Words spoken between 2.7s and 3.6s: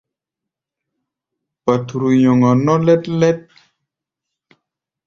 lɛ́t-lɛ́t.